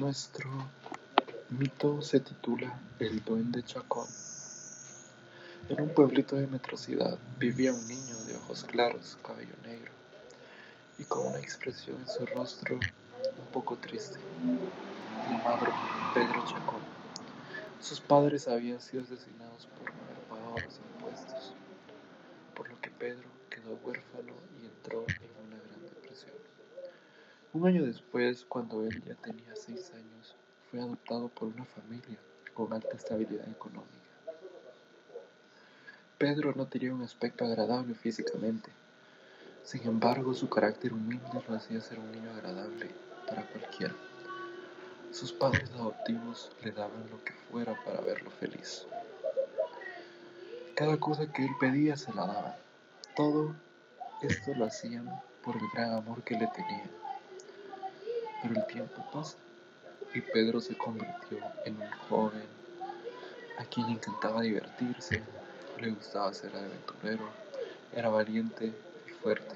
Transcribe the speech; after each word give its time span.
Nuestro 0.00 0.48
mito 1.50 2.00
se 2.00 2.20
titula 2.20 2.80
El 2.98 3.22
Duende 3.22 3.62
Chacón. 3.62 4.06
En 5.68 5.78
un 5.78 5.90
pueblito 5.90 6.36
de 6.36 6.46
metrocidad 6.46 7.18
vivía 7.38 7.74
un 7.74 7.86
niño 7.86 8.16
de 8.26 8.34
ojos 8.36 8.64
claros, 8.64 9.18
cabello 9.22 9.52
negro 9.62 9.92
y 10.96 11.04
con 11.04 11.26
una 11.26 11.38
expresión 11.38 11.98
en 12.00 12.08
su 12.08 12.24
rostro 12.24 12.76
un 12.76 13.52
poco 13.52 13.76
triste, 13.76 14.18
llamado 15.28 15.66
Pedro 16.14 16.46
Chacón. 16.46 16.80
Sus 17.78 18.00
padres 18.00 18.48
habían 18.48 18.80
sido 18.80 19.02
asesinados 19.02 19.66
por 19.66 19.94
no 19.94 20.00
haber 20.02 20.18
pagado 20.30 20.54
los 20.64 20.80
impuestos, 20.94 21.52
por 22.54 22.70
lo 22.70 22.80
que 22.80 22.88
Pedro 22.88 23.28
quedó 23.50 23.78
huérfano 23.84 24.32
y 24.62 24.64
entró 24.64 25.04
en. 25.20 25.29
Un 27.52 27.66
año 27.66 27.84
después, 27.84 28.44
cuando 28.44 28.84
él 28.84 29.02
ya 29.04 29.16
tenía 29.16 29.56
seis 29.56 29.90
años, 29.92 30.36
fue 30.70 30.78
adoptado 30.78 31.26
por 31.28 31.48
una 31.48 31.64
familia 31.64 32.16
con 32.54 32.72
alta 32.72 32.94
estabilidad 32.96 33.48
económica. 33.48 33.90
Pedro 36.16 36.52
no 36.54 36.66
tenía 36.66 36.94
un 36.94 37.02
aspecto 37.02 37.44
agradable 37.44 37.94
físicamente, 37.94 38.70
sin 39.64 39.82
embargo 39.82 40.32
su 40.32 40.48
carácter 40.48 40.92
humilde 40.92 41.26
lo 41.48 41.56
hacía 41.56 41.80
ser 41.80 41.98
un 41.98 42.12
niño 42.12 42.30
agradable 42.30 42.88
para 43.26 43.44
cualquiera. 43.46 43.96
Sus 45.10 45.32
padres 45.32 45.68
adoptivos 45.72 46.52
le 46.62 46.70
daban 46.70 47.10
lo 47.10 47.24
que 47.24 47.32
fuera 47.32 47.74
para 47.84 48.00
verlo 48.00 48.30
feliz. 48.30 48.86
Cada 50.76 50.98
cosa 50.98 51.32
que 51.32 51.46
él 51.46 51.50
pedía 51.58 51.96
se 51.96 52.14
la 52.14 52.26
daban. 52.26 52.54
Todo 53.16 53.56
esto 54.22 54.54
lo 54.54 54.66
hacían 54.66 55.10
por 55.42 55.56
el 55.56 55.68
gran 55.74 55.94
amor 55.94 56.22
que 56.22 56.34
le 56.34 56.46
tenían. 56.46 56.99
Pero 58.50 58.62
el 58.62 58.66
tiempo 58.66 59.06
pasa 59.12 59.36
y 60.12 60.20
Pedro 60.20 60.60
se 60.60 60.76
convirtió 60.76 61.38
en 61.64 61.80
un 61.80 61.90
joven 62.08 62.42
a 63.58 63.64
quien 63.64 63.90
encantaba 63.90 64.40
divertirse, 64.40 65.22
le 65.78 65.90
gustaba 65.90 66.34
ser 66.34 66.50
aventurero, 66.56 67.28
era 67.94 68.08
valiente 68.08 68.72
y 69.06 69.10
fuerte, 69.22 69.54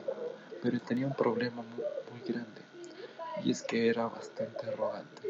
pero 0.63 0.79
tenía 0.79 1.09
un 1.09 1.15
problema 1.15 1.63
muy, 1.63 1.85
muy 2.13 2.21
grande 2.25 2.61
y 3.43 3.51
es 3.51 3.63
que 3.63 3.89
era 3.89 4.07
bastante 4.07 4.65
arrogante. 4.69 5.23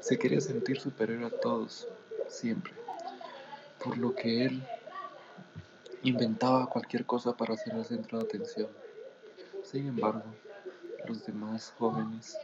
Se 0.00 0.18
quería 0.18 0.40
sentir 0.40 0.80
superior 0.80 1.22
a 1.22 1.30
todos, 1.30 1.86
siempre, 2.26 2.72
por 3.84 3.96
lo 3.96 4.12
que 4.12 4.44
él 4.44 4.60
inventaba 6.02 6.68
cualquier 6.68 7.06
cosa 7.06 7.36
para 7.36 7.56
ser 7.56 7.74
el 7.74 7.84
centro 7.84 8.18
de 8.18 8.24
atención. 8.24 8.68
Sin 9.62 9.86
embargo, 9.86 10.24
los 11.06 11.24
demás 11.24 11.72
jóvenes 11.78 12.36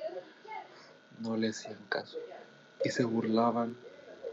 no 1.20 1.36
le 1.36 1.48
hacían 1.48 1.78
caso 1.88 2.18
y 2.84 2.90
se 2.90 3.04
burlaban 3.04 3.76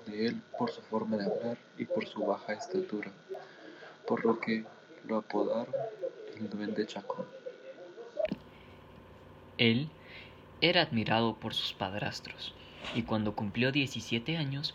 de 0.05 0.27
él 0.27 0.41
por 0.57 0.71
su 0.71 0.81
forma 0.81 1.17
de 1.17 1.25
hablar 1.25 1.57
y 1.77 1.85
por 1.85 2.07
su 2.07 2.25
baja 2.25 2.53
estatura, 2.53 3.11
por 4.07 4.25
lo 4.25 4.39
que 4.39 4.65
lo 5.05 5.17
apodaron 5.17 5.73
el 6.37 6.49
Duende 6.49 6.85
Chacón. 6.85 7.25
Él 9.57 9.89
era 10.59 10.81
admirado 10.81 11.35
por 11.35 11.53
sus 11.53 11.73
padrastros 11.73 12.53
y 12.95 13.03
cuando 13.03 13.35
cumplió 13.35 13.71
17 13.71 14.37
años, 14.37 14.73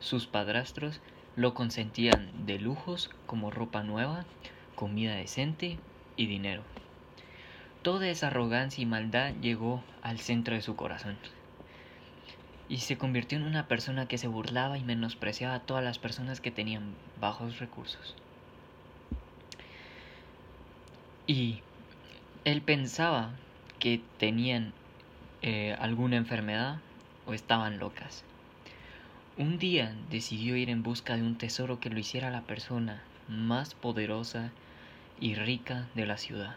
sus 0.00 0.26
padrastros 0.26 1.00
lo 1.34 1.54
consentían 1.54 2.46
de 2.46 2.58
lujos 2.58 3.10
como 3.26 3.50
ropa 3.50 3.82
nueva, 3.82 4.26
comida 4.74 5.14
decente 5.14 5.78
y 6.16 6.26
dinero. 6.26 6.62
Toda 7.82 8.08
esa 8.08 8.26
arrogancia 8.26 8.82
y 8.82 8.86
maldad 8.86 9.32
llegó 9.40 9.82
al 10.02 10.18
centro 10.18 10.54
de 10.54 10.62
su 10.62 10.76
corazón 10.76 11.16
y 12.68 12.78
se 12.78 12.98
convirtió 12.98 13.38
en 13.38 13.44
una 13.44 13.66
persona 13.66 14.06
que 14.06 14.18
se 14.18 14.28
burlaba 14.28 14.78
y 14.78 14.84
menospreciaba 14.84 15.54
a 15.54 15.60
todas 15.60 15.82
las 15.82 15.98
personas 15.98 16.40
que 16.40 16.50
tenían 16.50 16.94
bajos 17.20 17.58
recursos. 17.58 18.14
Y 21.26 21.60
él 22.44 22.60
pensaba 22.62 23.30
que 23.78 24.02
tenían 24.18 24.72
eh, 25.42 25.76
alguna 25.78 26.16
enfermedad 26.16 26.78
o 27.26 27.32
estaban 27.32 27.78
locas. 27.78 28.24
Un 29.36 29.58
día 29.58 29.94
decidió 30.10 30.56
ir 30.56 30.68
en 30.68 30.82
busca 30.82 31.16
de 31.16 31.22
un 31.22 31.38
tesoro 31.38 31.80
que 31.80 31.90
lo 31.90 31.98
hiciera 31.98 32.30
la 32.30 32.42
persona 32.42 33.02
más 33.28 33.74
poderosa 33.74 34.50
y 35.20 35.34
rica 35.34 35.86
de 35.94 36.06
la 36.06 36.18
ciudad. 36.18 36.56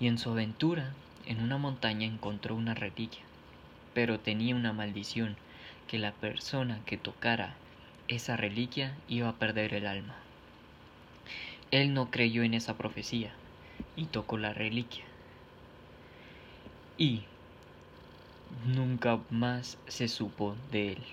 Y 0.00 0.06
en 0.06 0.18
su 0.18 0.30
aventura, 0.30 0.92
en 1.26 1.42
una 1.42 1.58
montaña 1.58 2.06
encontró 2.06 2.54
una 2.54 2.74
reliquia 2.74 3.22
pero 3.96 4.20
tenía 4.20 4.54
una 4.54 4.74
maldición, 4.74 5.36
que 5.88 5.98
la 5.98 6.12
persona 6.12 6.82
que 6.84 6.98
tocara 6.98 7.56
esa 8.08 8.36
reliquia 8.36 8.94
iba 9.08 9.26
a 9.26 9.38
perder 9.38 9.72
el 9.72 9.86
alma. 9.86 10.14
Él 11.70 11.94
no 11.94 12.10
creyó 12.10 12.42
en 12.42 12.52
esa 12.52 12.76
profecía 12.76 13.32
y 13.96 14.04
tocó 14.04 14.36
la 14.36 14.52
reliquia. 14.52 15.06
Y 16.98 17.22
nunca 18.66 19.18
más 19.30 19.78
se 19.86 20.08
supo 20.08 20.58
de 20.70 20.92
él. 20.92 21.06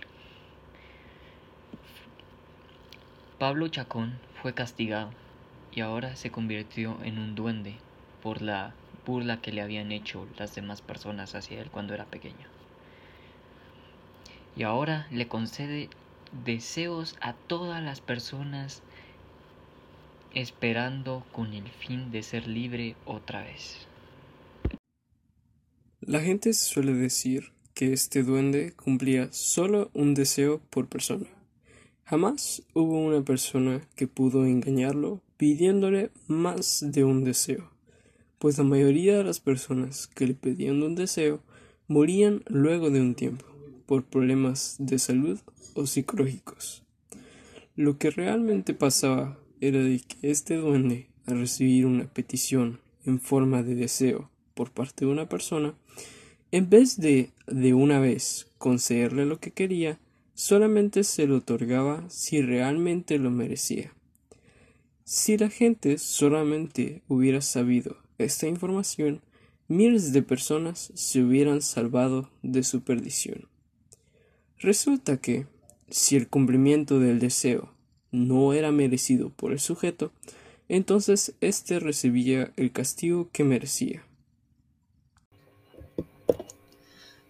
Pablo 3.38 3.70
Chacón 3.70 4.20
fue 4.42 4.54
castigado 4.54 5.14
y 5.72 5.80
ahora 5.80 6.18
se 6.18 6.32
convirtió 6.32 7.02
en 7.06 7.18
un 7.18 7.34
duende 7.34 7.78
por 8.22 8.42
la 8.42 8.76
burla 9.06 9.40
que 9.40 9.54
le 9.54 9.62
habían 9.62 9.94
hecho 9.94 10.28
las 10.38 10.54
demás 10.54 10.82
personas 10.82 11.34
hacia 11.34 11.62
él 11.62 11.72
cuando 11.72 11.94
era 11.94 12.04
pequeño 12.08 12.46
y 14.56 14.64
ahora 14.64 15.08
le 15.12 15.28
concede 15.28 15.90
deseos 16.46 17.16
a 17.22 17.34
todas 17.34 17.84
las 17.84 18.02
personas 18.02 18.82
esperando 20.34 21.26
con 21.32 21.54
el 21.54 21.68
fin 21.70 22.12
de 22.12 22.24
ser 22.24 22.48
libre 22.48 22.96
otra 23.06 23.44
vez. 23.44 23.88
La 26.02 26.22
gente 26.22 26.54
suele 26.54 26.94
decir 26.94 27.52
que 27.74 27.94
este 27.94 28.24
duende 28.24 28.74
cumplía 28.74 29.32
solo 29.32 29.90
un 29.94 30.14
deseo 30.14 30.62
por 30.70 30.88
persona. 30.88 31.28
Jamás 32.06 32.64
hubo 32.74 33.00
una 33.00 33.24
persona 33.24 33.82
que 33.96 34.08
pudo 34.08 34.46
engañarlo 34.46 35.22
pidiéndole 35.38 36.12
más 36.28 36.84
de 36.86 37.04
un 37.04 37.24
deseo, 37.24 37.72
pues 38.38 38.58
la 38.58 38.64
mayoría 38.64 39.18
de 39.18 39.24
las 39.24 39.40
personas 39.40 40.08
que 40.08 40.28
le 40.28 40.34
pedían 40.34 40.84
un 40.84 40.96
deseo 40.96 41.42
morían 41.88 42.44
luego 42.48 42.90
de 42.90 43.00
un 43.00 43.16
tiempo 43.16 43.53
por 43.86 44.04
problemas 44.04 44.76
de 44.80 45.00
salud 45.00 45.40
o 45.74 45.86
psicológicos. 45.88 46.84
Lo 47.76 47.98
que 47.98 48.10
realmente 48.12 48.74
pasaba 48.74 49.40
era 49.62 49.80
de 49.80 50.00
que 50.00 50.32
este 50.32 50.56
duende, 50.56 51.10
al 51.26 51.40
recibir 51.40 51.86
una 51.86 52.06
petición 52.06 52.80
en 53.06 53.20
forma 53.20 53.64
de 53.64 53.76
deseo 53.76 54.30
por 54.54 54.72
parte 54.72 55.06
de 55.06 55.12
una 55.12 55.28
persona, 55.28 55.74
en 56.52 56.70
vez 56.70 56.98
de 56.98 57.32
de 57.48 57.74
una 57.74 58.00
vez 58.00 58.48
concederle 58.58 59.26
lo 59.26 59.40
que 59.40 59.52
quería, 59.52 60.00
solamente 60.34 61.04
se 61.04 61.28
lo 61.28 61.38
otorgaba 61.38 62.10
si 62.10 62.42
realmente 62.42 63.18
lo 63.18 63.32
merecía. 63.32 63.94
Si 65.04 65.38
la 65.38 65.50
gente 65.50 65.98
solamente 65.98 67.04
hubiera 67.08 67.42
sabido 67.42 67.98
esta 68.18 68.48
información, 68.48 69.22
miles 69.68 70.14
de 70.14 70.22
personas 70.22 70.92
se 70.94 71.24
hubieran 71.24 71.62
salvado 71.62 72.30
de 72.42 72.64
su 72.64 72.82
perdición. 72.82 73.48
Resulta 74.64 75.18
que, 75.18 75.46
si 75.90 76.16
el 76.16 76.30
cumplimiento 76.30 76.98
del 76.98 77.20
deseo 77.20 77.74
no 78.12 78.54
era 78.54 78.72
merecido 78.72 79.30
por 79.30 79.52
el 79.52 79.60
sujeto, 79.60 80.14
entonces 80.70 81.36
éste 81.42 81.82
recibía 81.82 82.54
el 82.56 82.72
castigo 82.72 83.28
que 83.34 83.44
merecía. 83.44 84.04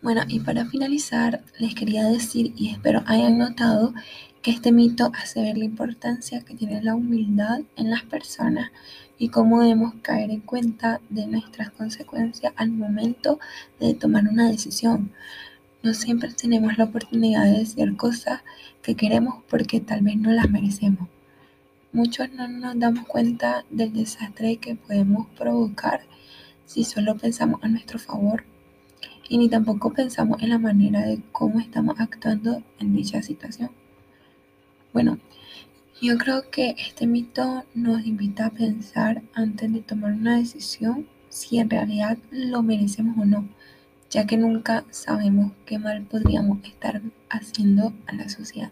Bueno, 0.03 0.21
y 0.27 0.41
para 0.41 0.67
finalizar, 0.67 1.43
les 1.57 1.73
quería 1.73 2.05
decir, 2.05 2.53
y 2.55 2.69
espero 2.69 3.01
hayan 3.07 3.39
notado, 3.39 3.95
que 4.43 4.51
este 4.51 4.71
mito 4.71 5.11
hace 5.15 5.41
ver 5.41 5.57
la 5.57 5.65
importancia 5.65 6.41
que 6.41 6.53
tiene 6.53 6.83
la 6.83 6.93
humildad 6.93 7.61
en 7.77 7.89
las 7.89 8.03
personas 8.03 8.69
y 9.17 9.29
cómo 9.29 9.61
debemos 9.61 9.95
caer 10.03 10.29
en 10.29 10.41
cuenta 10.41 11.01
de 11.09 11.25
nuestras 11.25 11.71
consecuencias 11.71 12.53
al 12.57 12.69
momento 12.69 13.39
de 13.79 13.95
tomar 13.95 14.27
una 14.27 14.51
decisión. 14.51 15.13
No 15.83 15.93
siempre 15.93 16.31
tenemos 16.31 16.77
la 16.77 16.85
oportunidad 16.85 17.43
de 17.43 17.59
decir 17.59 17.97
cosas 17.97 18.41
que 18.81 18.95
queremos 18.95 19.43
porque 19.49 19.81
tal 19.81 20.01
vez 20.01 20.15
no 20.15 20.31
las 20.31 20.49
merecemos. 20.49 21.09
Muchos 21.91 22.31
no 22.31 22.47
nos 22.47 22.79
damos 22.79 23.05
cuenta 23.05 23.65
del 23.69 23.91
desastre 23.91 24.55
que 24.55 24.75
podemos 24.75 25.27
provocar 25.37 25.99
si 26.65 26.85
solo 26.85 27.17
pensamos 27.17 27.61
a 27.61 27.67
nuestro 27.67 27.99
favor 27.99 28.45
y 29.27 29.37
ni 29.37 29.49
tampoco 29.49 29.91
pensamos 29.91 30.41
en 30.41 30.51
la 30.51 30.57
manera 30.57 31.01
de 31.01 31.21
cómo 31.33 31.59
estamos 31.59 31.99
actuando 31.99 32.63
en 32.79 32.95
dicha 32.95 33.21
situación. 33.21 33.69
Bueno, 34.93 35.19
yo 36.01 36.17
creo 36.17 36.49
que 36.49 36.75
este 36.77 37.07
mito 37.07 37.65
nos 37.73 38.05
invita 38.05 38.45
a 38.45 38.51
pensar 38.51 39.21
antes 39.33 39.73
de 39.73 39.81
tomar 39.81 40.13
una 40.13 40.37
decisión 40.37 41.09
si 41.27 41.59
en 41.59 41.69
realidad 41.69 42.17
lo 42.31 42.63
merecemos 42.63 43.17
o 43.17 43.25
no 43.25 43.49
ya 44.13 44.27
que 44.27 44.37
nunca 44.37 44.85
sabemos 44.91 45.53
qué 45.65 45.79
mal 45.79 46.03
podríamos 46.03 46.63
estar 46.65 47.01
haciendo 47.29 47.93
a 48.05 48.13
la 48.13 48.29
sociedad. 48.29 48.71